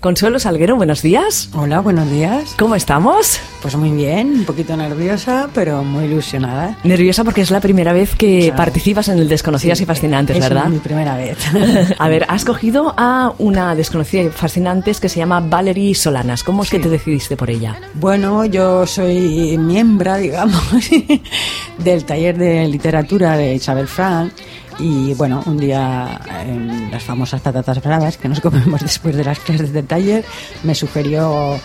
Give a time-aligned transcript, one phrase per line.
[0.00, 1.50] Consuelo Salguero, buenos días.
[1.54, 2.54] Hola, buenos días.
[2.56, 3.40] ¿Cómo estamos?
[3.60, 6.78] Pues muy bien, un poquito nerviosa, pero muy ilusionada.
[6.84, 10.66] Nerviosa porque es la primera vez que participas en el Desconocidas y Fascinantes, es ¿verdad?
[10.66, 11.36] Es mi primera vez.
[11.98, 16.44] a ver, has cogido a una desconocida y fascinantes que se llama Valerie Solanas.
[16.44, 17.80] ¿Cómo es que te decidiste por ella?
[17.94, 20.62] Bueno, yo soy miembro, digamos,
[21.78, 24.32] del taller de literatura de Isabel Frank
[24.78, 29.38] y bueno, un día en las famosas patatas bravas que nos comemos después de las
[29.38, 30.24] clases del taller,
[30.62, 31.60] me sugirió, eh,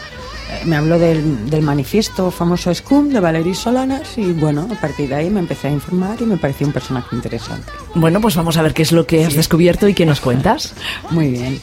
[0.65, 5.15] me habló del, del manifiesto famoso SCUM de Valerie Solanas y bueno, a partir de
[5.15, 7.71] ahí me empecé a informar y me pareció un personaje interesante.
[7.95, 10.73] Bueno, pues vamos a ver qué es lo que has descubierto y qué nos cuentas.
[11.11, 11.59] Muy bien.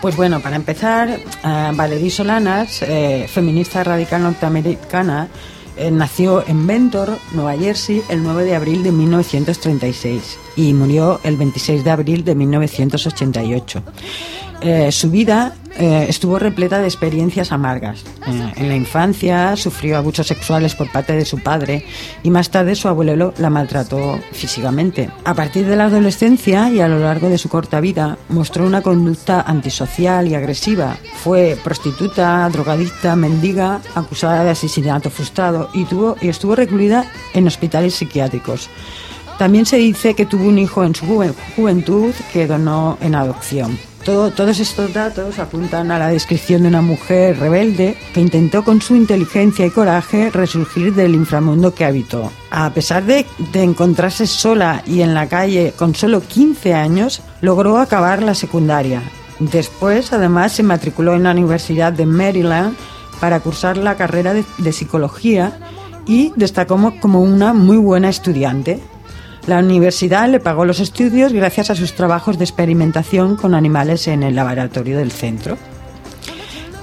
[0.00, 5.26] Pues bueno, para empezar, uh, Valerie Solanas, eh, feminista radical norteamericana,
[5.78, 11.36] eh, nació en Ventor, Nueva Jersey, el 9 de abril de 1936 y murió el
[11.36, 13.82] 26 de abril de 1988.
[14.60, 18.02] Eh, su vida eh, estuvo repleta de experiencias amargas.
[18.26, 21.84] Eh, en la infancia sufrió abusos sexuales por parte de su padre
[22.24, 25.10] y más tarde su abuelo la maltrató físicamente.
[25.24, 28.82] A partir de la adolescencia y a lo largo de su corta vida mostró una
[28.82, 30.96] conducta antisocial y agresiva.
[31.22, 37.04] Fue prostituta, drogadicta, mendiga, acusada de asesinato frustrado y, tuvo, y estuvo recluida
[37.34, 38.68] en hospitales psiquiátricos.
[39.38, 41.06] También se dice que tuvo un hijo en su
[41.54, 43.78] juventud que donó en adopción.
[44.08, 48.80] Todo, todos estos datos apuntan a la descripción de una mujer rebelde que intentó con
[48.80, 52.32] su inteligencia y coraje resurgir del inframundo que habitó.
[52.50, 57.76] A pesar de, de encontrarse sola y en la calle con solo 15 años, logró
[57.76, 59.02] acabar la secundaria.
[59.40, 62.78] Después, además, se matriculó en la Universidad de Maryland
[63.20, 65.58] para cursar la carrera de, de psicología
[66.06, 68.80] y destacó como una muy buena estudiante.
[69.48, 74.22] La universidad le pagó los estudios gracias a sus trabajos de experimentación con animales en
[74.22, 75.56] el laboratorio del centro.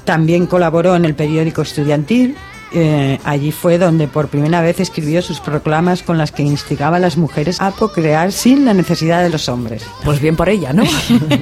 [0.04, 2.36] También colaboró en el periódico estudiantil.
[2.74, 7.00] Eh, allí fue donde por primera vez escribió sus proclamas con las que instigaba a
[7.00, 9.86] las mujeres a procrear sin la necesidad de los hombres.
[10.04, 10.86] Pues bien por ella, ¿no?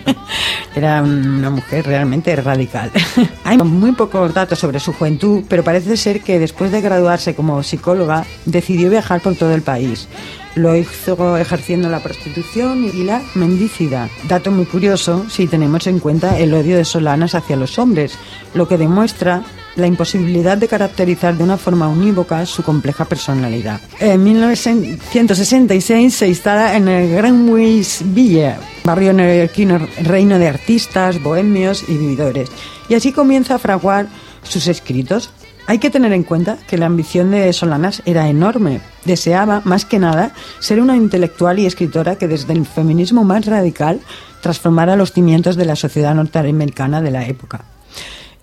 [0.76, 2.92] Era una mujer realmente radical.
[3.46, 7.64] Hay muy pocos datos sobre su juventud, pero parece ser que después de graduarse como
[7.64, 10.10] psicóloga decidió viajar por todo el país.
[10.56, 14.10] Lo hizo ejerciendo la prostitución y la mendicidad.
[14.28, 18.14] Dato muy curioso si tenemos en cuenta el odio de Solanas hacia los hombres,
[18.54, 19.44] lo que demuestra
[19.76, 23.82] la imposibilidad de caracterizar de una forma unívoca su compleja personalidad.
[24.00, 31.98] En 1966 se instala en el Greenwich Villa, barrio neoyorquino reino de artistas, bohemios y
[31.98, 32.50] vividores,
[32.90, 34.08] y así comienza a fraguar
[34.44, 35.32] sus escritos.
[35.66, 38.82] Hay que tener en cuenta que la ambición de Solanas era enorme.
[39.06, 44.02] Deseaba, más que nada, ser una intelectual y escritora que desde el feminismo más radical
[44.42, 47.64] transformara los cimientos de la sociedad norteamericana de la época.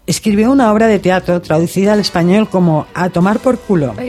[0.06, 3.94] Escribió una obra de teatro traducida al español como A tomar por culo.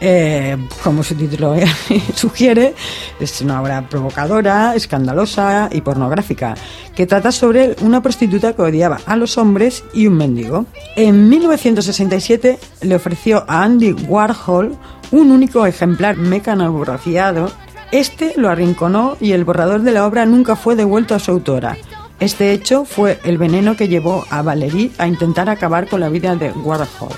[0.00, 1.54] Eh, como su título
[2.14, 2.74] sugiere,
[3.18, 6.54] es una obra provocadora, escandalosa y pornográfica,
[6.94, 10.66] que trata sobre una prostituta que odiaba a los hombres y un mendigo.
[10.94, 14.76] En 1967 le ofreció a Andy Warhol
[15.10, 17.50] un único ejemplar mecanografiado.
[17.90, 21.76] Este lo arrinconó y el borrador de la obra nunca fue devuelto a su autora.
[22.20, 26.34] Este hecho fue el veneno que llevó a Valerie a intentar acabar con la vida
[26.34, 27.12] de Warhol.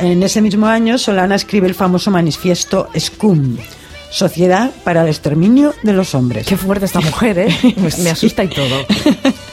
[0.00, 3.58] En ese mismo año, Solana escribe el famoso manifiesto SCUM,
[4.10, 6.46] Sociedad para el Exterminio de los Hombres.
[6.46, 7.56] Qué fuerte esta mujer, ¿eh?
[7.76, 8.86] Me, me asusta y todo.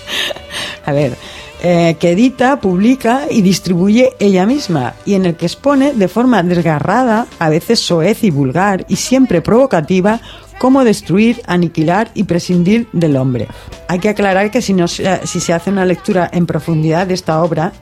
[0.86, 1.16] a ver,
[1.64, 6.44] eh, que edita, publica y distribuye ella misma, y en el que expone de forma
[6.44, 10.22] desgarrada, a veces soez y vulgar, y siempre provocativa,
[10.60, 13.48] cómo destruir, aniquilar y prescindir del hombre.
[13.88, 17.42] Hay que aclarar que si, no, si se hace una lectura en profundidad de esta
[17.42, 17.74] obra,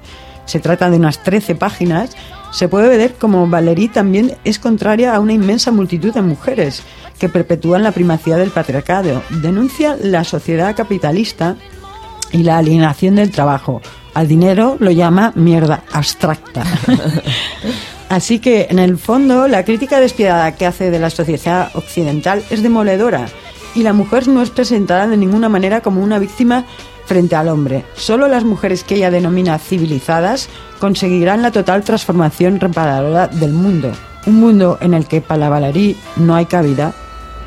[0.45, 2.15] se trata de unas 13 páginas,
[2.51, 6.83] se puede ver como Valerie también es contraria a una inmensa multitud de mujeres
[7.19, 9.23] que perpetúan la primacía del patriarcado.
[9.29, 11.55] Denuncia la sociedad capitalista
[12.31, 13.81] y la alienación del trabajo.
[14.13, 16.63] Al dinero lo llama mierda abstracta.
[18.09, 22.61] Así que, en el fondo, la crítica despiadada que hace de la sociedad occidental es
[22.61, 23.25] demoledora
[23.73, 26.65] y la mujer no es presentada de ninguna manera como una víctima
[27.05, 27.85] frente al hombre.
[27.95, 30.49] Solo las mujeres que ella denomina civilizadas
[30.79, 33.91] conseguirán la total transformación reparadora del mundo.
[34.25, 36.93] Un mundo en el que para Valerie no hay cabida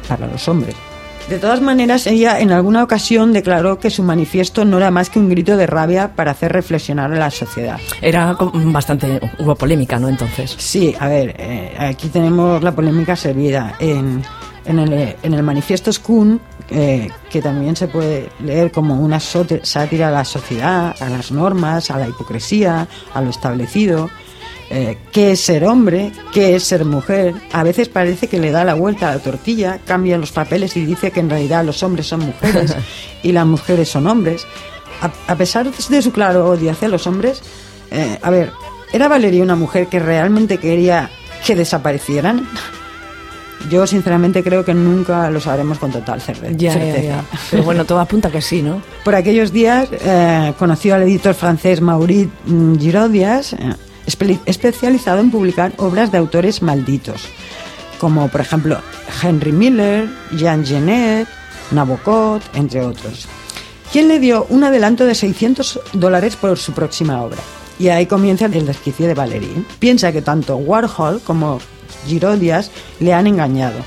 [0.09, 0.88] para los hombres.
[1.29, 5.19] De todas maneras, ella en alguna ocasión declaró que su manifiesto no era más que
[5.19, 7.79] un grito de rabia para hacer reflexionar a la sociedad.
[8.01, 10.09] Era bastante, hubo polémica, ¿no?
[10.09, 10.55] Entonces.
[10.57, 13.75] Sí, a ver, eh, aquí tenemos la polémica servida.
[13.79, 14.23] En,
[14.65, 16.41] en, el, en el manifiesto Skun
[16.71, 21.91] eh, que también se puede leer como una sátira a la sociedad, a las normas,
[21.91, 24.11] a la hipocresía, a lo establecido.
[24.71, 26.13] Eh, ¿Qué es ser hombre?
[26.33, 27.35] ¿Qué es ser mujer?
[27.53, 30.85] A veces parece que le da la vuelta a la tortilla, cambia los papeles y
[30.85, 32.77] dice que en realidad los hombres son mujeres
[33.23, 34.47] y las mujeres son hombres.
[35.01, 37.41] A, a pesar de su claro odio hacia los hombres,
[37.91, 38.51] eh, a ver,
[38.93, 41.09] ¿era Valeria una mujer que realmente quería
[41.47, 42.47] que desaparecieran?
[43.71, 47.03] Yo sinceramente creo que nunca lo sabremos con total cerve- Ya, ya, certeza.
[47.03, 47.25] ya.
[47.51, 48.81] Pero bueno, todo apunta que sí, ¿no?
[49.05, 53.57] Por aquellos días eh, conoció al editor francés Maurice mm, Girodias, eh,
[54.09, 57.23] espe- especializado en publicar obras de autores malditos,
[58.01, 58.81] como por ejemplo
[59.23, 61.29] Henry Miller, Jean Genet,
[61.71, 63.27] Nabokov, entre otros,
[63.93, 67.39] quien le dio un adelanto de 600 dólares por su próxima obra.
[67.79, 69.63] Y ahí comienza el desquicio de Valerie.
[69.79, 71.61] Piensa que tanto Warhol como
[72.07, 73.79] Girodias le han engañado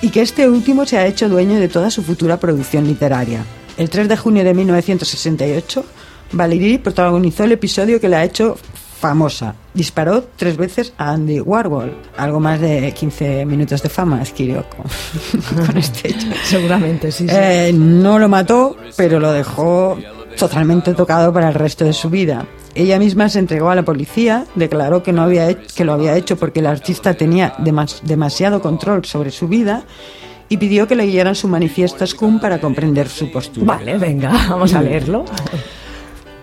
[0.00, 3.44] y que este último se ha hecho dueño de toda su futura producción literaria.
[3.76, 5.84] El 3 de junio de 1968,
[6.32, 8.56] Valerie protagonizó el episodio que la ha hecho
[9.00, 9.54] famosa.
[9.74, 11.94] Disparó tres veces a Andy Warhol.
[12.16, 16.26] Algo más de 15 minutos de fama adquirió con, con este hecho.
[16.44, 17.28] Seguramente, sí.
[17.28, 17.34] sí.
[17.36, 19.98] Eh, no lo mató, pero lo dejó
[20.38, 22.46] totalmente tocado para el resto de su vida.
[22.74, 26.16] Ella misma se entregó a la policía, declaró que, no había he- que lo había
[26.16, 29.82] hecho porque el artista tenía demas- demasiado control sobre su vida
[30.48, 33.66] y pidió que le guiaran su manifiesto Scum para comprender su postura.
[33.78, 35.24] Vale, venga, vamos a leerlo.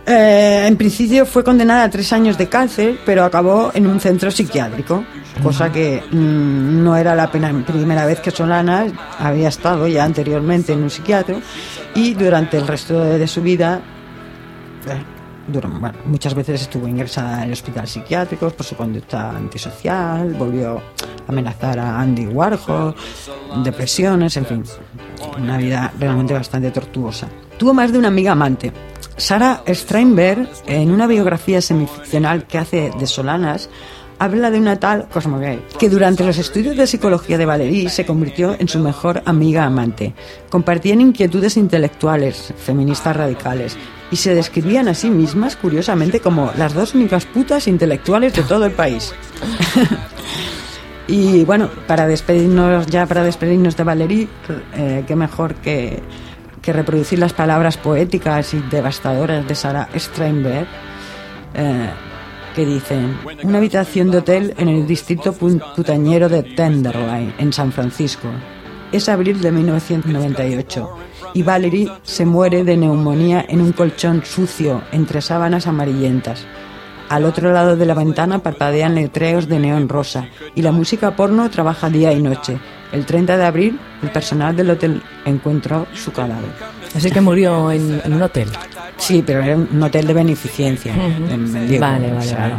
[0.08, 4.30] Eh, en principio fue condenada a tres años de cárcel, pero acabó en un centro
[4.30, 5.04] psiquiátrico,
[5.42, 8.86] cosa que mm, no era la pena- primera vez que Solana
[9.18, 11.38] había estado ya anteriormente en un psiquiatra
[11.96, 13.82] y durante el resto de, su vida,
[14.88, 15.02] eh,
[15.48, 20.82] bueno, muchas veces estuvo ingresada en hospitales psiquiátricos por su conducta antisocial, volvió a
[21.32, 22.94] amenazar a Andy Warhol,
[23.64, 24.64] depresiones, en fin,
[25.40, 27.28] una vida realmente bastante tortuosa.
[27.58, 28.72] Tuvo más de una amiga amante.
[29.18, 33.70] Sarah Steinberg, en una biografía semificcional que hace de Solanas,
[34.20, 38.56] habla de una tal Cosmogay, que durante los estudios de psicología de Valerie se convirtió
[38.60, 40.14] en su mejor amiga amante.
[40.50, 43.78] Compartían inquietudes intelectuales, feministas radicales,
[44.12, 48.66] y se describían a sí mismas, curiosamente, como las dos únicas putas intelectuales de todo
[48.66, 49.14] el país.
[51.08, 54.28] Y bueno, para despedirnos, ya para despedirnos de Valerie,
[54.74, 56.02] eh, qué mejor que,
[56.66, 60.66] que reproducir las palabras poéticas y devastadoras de Sarah Steinberg,
[61.54, 61.90] eh,
[62.56, 68.30] que dicen, una habitación de hotel en el distrito putañero de Tenderloin, en San Francisco.
[68.92, 70.90] Es abril de 1998
[71.36, 76.46] y Valerie se muere de neumonía en un colchón sucio entre sábanas amarillentas.
[77.10, 81.48] Al otro lado de la ventana parpadean letreros de neón rosa y la música porno
[81.52, 82.58] trabaja día y noche.
[82.92, 86.50] El 30 de abril, el personal del hotel encontró su cadáver.
[86.96, 88.48] Así que murió en, en un hotel.
[88.98, 90.94] Sí, pero era un hotel de beneficencia.
[90.94, 92.54] En Mendiego, Vale, vale, vale.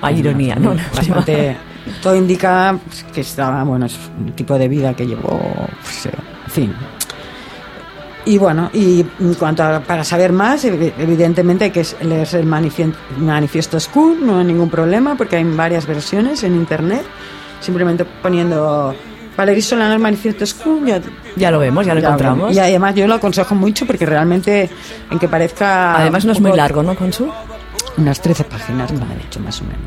[0.00, 0.74] Hay ironía, ¿no?
[0.94, 1.56] Bastante,
[2.02, 5.38] todo indica pues, que estaba, bueno, es un tipo de vida que llevó,
[5.82, 6.10] pues, eh,
[6.46, 6.74] en fin.
[8.24, 12.46] Y bueno, y en cuanto a, para saber más, evi- evidentemente hay que leerse el
[12.46, 17.02] manifien- manifiesto School, no hay ningún problema, porque hay varias versiones en internet.
[17.60, 18.94] Simplemente poniendo
[19.36, 21.00] Valerie Solana el manifiesto School, ya,
[21.36, 22.54] Ya lo vemos, ya lo ya encontramos.
[22.54, 24.68] Y además yo lo aconsejo mucho porque realmente,
[25.10, 25.96] en que parezca.
[25.96, 27.30] Además no es muy largo, ¿no, Consu?
[27.96, 29.80] unas 13 páginas, como he dicho, más o menos.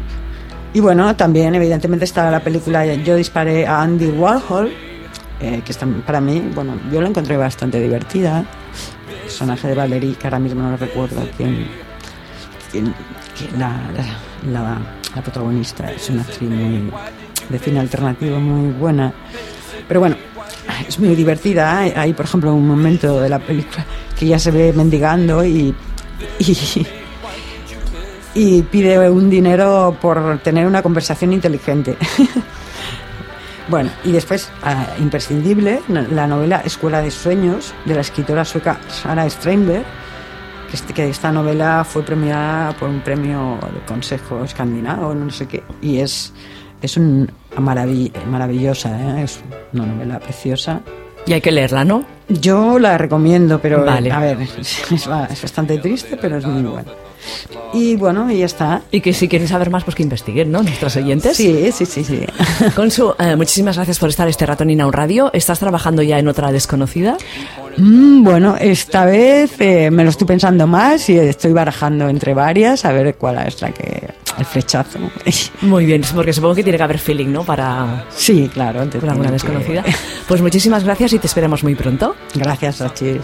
[0.73, 4.71] Y bueno, también evidentemente está la película Yo disparé a Andy Warhol,
[5.39, 8.39] eh, que está, para mí, bueno, yo la encontré bastante divertida.
[9.09, 11.67] El personaje de Valerie, que ahora mismo no recuerdo quién,
[12.71, 12.93] quién-
[13.37, 14.77] quién la, la, la-
[15.15, 16.91] la protagonista, es una actriz muy,
[17.49, 19.13] de cine alternativo muy buena.
[19.87, 20.15] Pero bueno,
[20.87, 21.79] es muy divertida.
[21.79, 23.85] Hay, por ejemplo, un momento de la película
[24.17, 25.73] que ya se ve mendigando y,
[28.33, 31.97] y, pide un dinero por tener una conversación inteligente.
[33.69, 39.29] bueno, y después, ah, imprescindible, la novela Escuela de Sueños de la escritora sueca Sara
[39.29, 39.83] Steinberg,
[40.69, 45.47] que, este- que esta novela fue premiada por un premio del Consejo Escandinavo, no sé
[45.47, 46.33] qué, y es,
[46.85, 49.23] es un maravi- maravillosa, ¿eh?
[49.23, 49.39] es
[49.73, 50.81] una novela preciosa.
[51.27, 52.05] Y hay que leerla, ¿no?
[52.29, 54.11] Yo la recomiendo, pero Vale.
[54.11, 56.91] a ver, es bastante triste, pero es muy buena.
[57.73, 58.83] Y bueno, y ya está.
[58.91, 60.61] Y que si quieren saber más, pues que investiguen, ¿no?
[60.61, 61.35] Nuestros oyentes.
[61.35, 62.21] Sí, sí, sí, sí.
[62.75, 65.31] Consu, eh, muchísimas gracias por estar este rato en Inaun Radio.
[65.33, 67.17] ¿Estás trabajando ya en otra desconocida?
[67.77, 72.85] Mm, bueno, esta vez eh, me lo estoy pensando más y estoy barajando entre varias
[72.85, 74.99] a ver cuál es la que el flechazo.
[75.61, 77.43] Muy bien, porque supongo que tiene que haber feeling, ¿no?
[77.43, 78.05] Para...
[78.09, 78.87] Sí, claro.
[78.99, 79.83] Con alguna desconocida.
[80.27, 82.15] Pues muchísimas gracias y te esperamos muy pronto.
[82.33, 83.21] Gracias, Achis.